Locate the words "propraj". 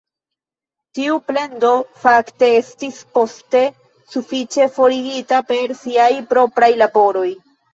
6.33-6.75